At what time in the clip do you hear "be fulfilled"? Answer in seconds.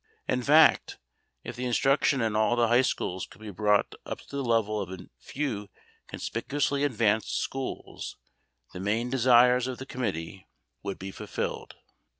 10.97-11.75